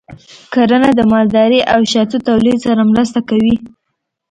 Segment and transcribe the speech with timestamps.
[0.53, 3.55] کرنه د مالدارۍ او شاتو تولید سره مرسته کوي.